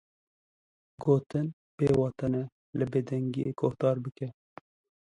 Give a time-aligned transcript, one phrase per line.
[1.01, 1.47] Gotin
[1.77, 2.41] bêwate ne
[2.77, 4.27] li bêdengiyê guhdar bike.